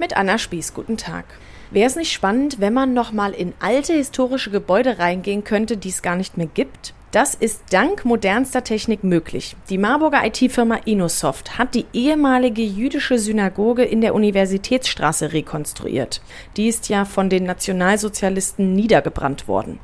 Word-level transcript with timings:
Mit 0.00 0.16
Anna 0.16 0.38
Spieß, 0.38 0.74
guten 0.74 0.96
Tag. 0.96 1.24
Wäre 1.72 1.88
es 1.88 1.96
nicht 1.96 2.12
spannend, 2.12 2.60
wenn 2.60 2.72
man 2.72 2.94
nochmal 2.94 3.32
in 3.32 3.52
alte 3.58 3.94
historische 3.94 4.52
Gebäude 4.52 5.00
reingehen 5.00 5.42
könnte, 5.42 5.76
die 5.76 5.88
es 5.88 6.02
gar 6.02 6.14
nicht 6.14 6.36
mehr 6.36 6.46
gibt? 6.46 6.94
Das 7.10 7.34
ist 7.34 7.62
dank 7.70 8.04
modernster 8.04 8.64
Technik 8.64 9.02
möglich. 9.02 9.56
Die 9.70 9.78
Marburger 9.78 10.26
IT-Firma 10.26 10.74
Inosoft 10.84 11.56
hat 11.56 11.74
die 11.74 11.86
ehemalige 11.94 12.60
jüdische 12.60 13.18
Synagoge 13.18 13.82
in 13.82 14.02
der 14.02 14.14
Universitätsstraße 14.14 15.32
rekonstruiert. 15.32 16.20
Die 16.58 16.68
ist 16.68 16.90
ja 16.90 17.06
von 17.06 17.30
den 17.30 17.44
Nationalsozialisten 17.44 18.74
niedergebrannt 18.74 19.48
worden. 19.48 19.80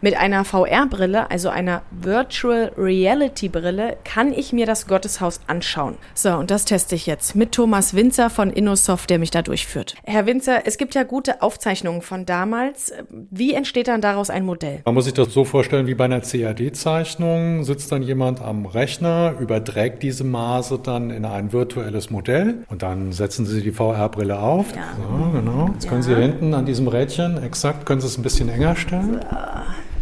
Mit 0.00 0.16
einer 0.16 0.44
VR-Brille, 0.44 1.32
also 1.32 1.48
einer 1.48 1.82
Virtual 1.90 2.70
Reality 2.78 3.48
Brille, 3.48 3.96
kann 4.04 4.32
ich 4.32 4.52
mir 4.52 4.64
das 4.64 4.86
Gotteshaus 4.86 5.40
anschauen. 5.48 5.96
So, 6.14 6.30
und 6.34 6.52
das 6.52 6.64
teste 6.64 6.94
ich 6.94 7.06
jetzt 7.06 7.34
mit 7.34 7.50
Thomas 7.50 7.94
Winzer 7.94 8.30
von 8.30 8.50
Inosoft, 8.50 9.10
der 9.10 9.18
mich 9.18 9.32
da 9.32 9.42
durchführt. 9.42 9.96
Herr 10.04 10.26
Winzer, 10.26 10.64
es 10.64 10.78
gibt 10.78 10.94
ja 10.94 11.02
gute 11.02 11.42
Aufzeichnungen 11.42 12.02
von 12.02 12.24
damals. 12.24 12.92
Wie 13.10 13.54
entsteht 13.54 13.88
dann 13.88 14.00
daraus 14.00 14.30
ein 14.30 14.44
Modell? 14.44 14.82
Man 14.84 14.94
muss 14.94 15.06
sich 15.06 15.14
das 15.14 15.32
so 15.34 15.44
vorstellen 15.44 15.88
wie 15.88 15.94
bei 15.94 16.04
einer 16.04 16.20
CAD 16.20 16.67
3D-Zeichnung 16.68 17.64
sitzt 17.64 17.92
dann 17.92 18.02
jemand 18.02 18.40
am 18.42 18.66
Rechner, 18.66 19.34
überträgt 19.38 20.02
diese 20.02 20.24
Maße 20.24 20.78
dann 20.82 21.10
in 21.10 21.24
ein 21.24 21.52
virtuelles 21.52 22.10
Modell 22.10 22.64
und 22.68 22.82
dann 22.82 23.12
setzen 23.12 23.46
Sie 23.46 23.62
die 23.62 23.72
VR-Brille 23.72 24.38
auf. 24.38 24.74
Ja. 24.74 24.82
So, 24.96 25.30
genau. 25.30 25.70
Jetzt 25.72 25.88
können 25.88 26.02
Sie 26.02 26.14
hinten 26.14 26.54
an 26.54 26.66
diesem 26.66 26.88
Rädchen, 26.88 27.42
exakt, 27.42 27.86
können 27.86 28.00
Sie 28.00 28.06
es 28.06 28.18
ein 28.18 28.22
bisschen 28.22 28.48
enger 28.48 28.76
stellen. 28.76 29.20
So. 29.20 29.28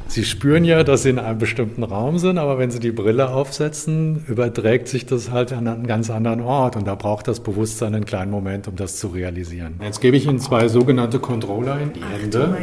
Sie 0.08 0.24
spüren 0.24 0.64
ja, 0.64 0.84
dass 0.84 1.02
Sie 1.02 1.10
in 1.10 1.18
einem 1.18 1.38
bestimmten 1.38 1.82
Raum 1.82 2.18
sind, 2.18 2.38
aber 2.38 2.58
wenn 2.58 2.70
Sie 2.70 2.78
die 2.78 2.92
Brille 2.92 3.28
aufsetzen, 3.30 4.24
überträgt 4.28 4.88
sich 4.88 5.04
das 5.04 5.30
halt 5.30 5.52
an 5.52 5.66
einen 5.66 5.86
ganz 5.86 6.10
anderen 6.10 6.40
Ort 6.40 6.76
und 6.76 6.86
da 6.86 6.94
braucht 6.94 7.28
das 7.28 7.40
Bewusstsein 7.40 7.94
einen 7.94 8.04
kleinen 8.04 8.30
Moment, 8.30 8.68
um 8.68 8.76
das 8.76 8.96
zu 8.96 9.08
realisieren. 9.08 9.74
Jetzt 9.82 10.00
gebe 10.00 10.16
ich 10.16 10.26
Ihnen 10.26 10.38
zwei 10.38 10.68
sogenannte 10.68 11.18
Controller 11.18 11.78
in 11.80 11.92
die 11.92 12.04
Hände, 12.04 12.56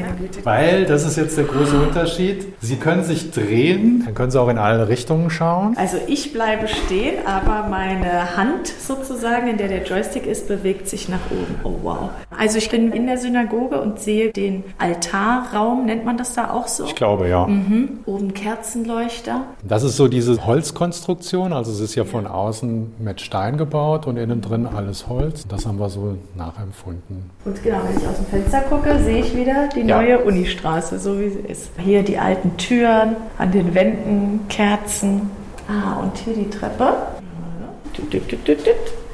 weil 0.44 0.86
das 0.86 1.06
ist 1.06 1.18
jetzt 1.18 1.38
der 1.38 1.44
große 1.44 1.78
Unterschied. 1.78 2.48
Sie 2.62 2.78
können 2.78 3.04
sich 3.04 3.32
drehen, 3.32 4.04
dann 4.06 4.16
können 4.16 4.32
Sie 4.32 4.40
auch 4.40 4.50
in 4.50 4.58
alle 4.58 4.88
Richtungen 4.88 5.30
schauen. 5.30 5.76
Also 5.78 5.98
ich 6.08 6.34
bleibe 6.34 6.68
stehen, 6.68 7.26
aber 7.26 7.68
meine 7.70 8.38
Hand 8.38 8.68
sozusagen, 8.68 9.48
in 9.50 9.58
der 9.58 9.68
der 9.68 9.84
Joystick 9.84 10.26
ist, 10.26 10.48
bewegt 10.48 10.88
sich 10.88 11.10
nach 11.10 11.30
oben. 11.30 11.56
Oh 11.64 11.80
wow. 11.84 12.10
Also 12.36 12.58
ich 12.58 12.70
bin 12.70 12.92
in 12.92 13.06
der 13.06 13.18
Synagoge 13.18 13.80
und 13.82 14.00
sehe 14.00 14.32
den 14.32 14.64
Altarraum, 14.80 15.86
nennt 15.86 16.06
man 16.06 16.18
das 16.18 16.34
da 16.34 16.50
auch 16.50 16.68
so? 16.68 16.86
Ich 16.86 16.96
glaube 16.96 17.28
ja 17.28 17.33
ja. 17.34 17.48
Mhm. 17.48 18.00
Oben 18.06 18.34
Kerzenleuchter. 18.34 19.42
Das 19.68 19.84
ist 19.84 19.98
so 19.98 20.08
diese 20.08 20.46
Holzkonstruktion. 20.46 21.52
Also 21.52 21.72
es 21.72 21.80
ist 21.80 21.96
ja 21.96 22.06
von 22.06 22.28
außen 22.28 22.94
mit 23.00 23.22
Stein 23.22 23.58
gebaut 23.58 24.06
und 24.06 24.18
innen 24.18 24.42
drin 24.42 24.68
alles 24.68 25.08
Holz. 25.10 25.48
Das 25.48 25.66
haben 25.66 25.80
wir 25.80 25.90
so 25.90 26.16
nachempfunden. 26.36 27.32
Und 27.44 27.64
genau, 27.64 27.80
wenn 27.88 27.98
ich 27.98 28.08
aus 28.08 28.18
dem 28.18 28.26
Fenster 28.28 28.62
gucke, 28.62 29.00
sehe 29.00 29.22
ich 29.22 29.36
wieder 29.36 29.68
die 29.76 29.82
ja. 29.82 29.98
neue 29.98 30.20
Unistraße, 30.20 31.00
so 31.00 31.20
wie 31.20 31.30
sie 31.30 31.40
ist. 31.40 31.72
Hier 31.80 32.04
die 32.04 32.20
alten 32.20 32.56
Türen, 32.58 33.16
an 33.38 33.52
den 33.52 33.74
Wänden 33.74 34.42
Kerzen. 34.48 35.32
Ah, 35.68 36.02
und 36.02 36.16
hier 36.18 36.36
die 36.36 36.50
Treppe. 36.50 36.94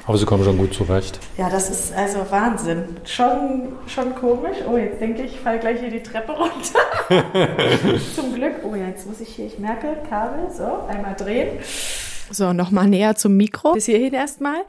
Aber 0.09 0.17
Sie 0.17 0.25
kommen 0.25 0.43
schon 0.43 0.57
gut 0.57 0.73
zurecht. 0.73 1.19
Ja, 1.37 1.51
das 1.51 1.69
ist 1.69 1.93
also 1.93 2.25
Wahnsinn. 2.31 2.97
Schon, 3.05 3.73
schon 3.85 4.15
komisch. 4.15 4.57
Oh, 4.67 4.75
jetzt 4.75 4.99
denke 4.99 5.21
ich, 5.21 5.35
ich 5.35 5.39
falle 5.39 5.59
gleich 5.59 5.81
hier 5.81 5.91
die 5.91 6.01
Treppe 6.01 6.31
runter. 6.31 7.99
zum 8.15 8.33
Glück. 8.33 8.55
Oh, 8.63 8.73
jetzt 8.73 9.05
muss 9.05 9.21
ich 9.21 9.29
hier, 9.29 9.45
ich 9.45 9.59
merke, 9.59 9.97
Kabel, 10.09 10.49
so, 10.49 10.87
einmal 10.87 11.13
drehen. 11.13 11.59
So, 12.31 12.53
nochmal 12.53 12.87
näher 12.87 13.13
zum 13.17 13.37
Mikro. 13.37 13.73
Bis 13.73 13.85
hierhin 13.85 14.15
erstmal. 14.15 14.63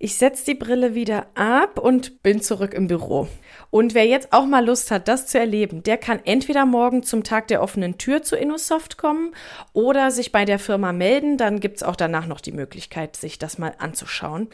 Ich 0.00 0.16
setze 0.16 0.44
die 0.44 0.54
Brille 0.54 0.94
wieder 0.94 1.26
ab 1.34 1.78
und 1.78 2.22
bin 2.22 2.40
zurück 2.40 2.72
im 2.72 2.86
Büro. 2.86 3.26
Und 3.70 3.94
wer 3.94 4.06
jetzt 4.06 4.32
auch 4.32 4.46
mal 4.46 4.64
Lust 4.64 4.92
hat, 4.92 5.08
das 5.08 5.26
zu 5.26 5.40
erleben, 5.40 5.82
der 5.82 5.98
kann 5.98 6.20
entweder 6.24 6.66
morgen 6.66 7.02
zum 7.02 7.24
Tag 7.24 7.48
der 7.48 7.62
offenen 7.62 7.98
Tür 7.98 8.22
zu 8.22 8.36
InnoSoft 8.36 8.96
kommen 8.96 9.34
oder 9.72 10.12
sich 10.12 10.30
bei 10.30 10.44
der 10.44 10.60
Firma 10.60 10.92
melden. 10.92 11.36
Dann 11.36 11.58
gibt's 11.58 11.82
auch 11.82 11.96
danach 11.96 12.26
noch 12.26 12.40
die 12.40 12.52
Möglichkeit, 12.52 13.16
sich 13.16 13.38
das 13.38 13.58
mal 13.58 13.74
anzuschauen. 13.78 14.48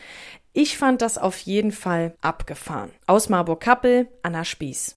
Ich 0.55 0.79
fand 0.79 1.03
das 1.03 1.19
auf 1.19 1.39
jeden 1.41 1.73
Fall 1.73 2.15
abgefahren. 2.23 2.91
Aus 3.07 3.29
Marburg-Kappel, 3.29 4.09
Anna 4.23 4.45
Spieß. 4.45 4.95